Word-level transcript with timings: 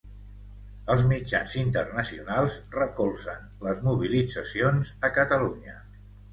Els 0.93 1.03
mitjans 1.11 1.53
internacionals 1.63 2.57
recolzen 2.79 3.47
les 3.69 3.87
mobilitzacions 3.91 4.93
a 5.11 5.15
Catalunya 5.23 5.81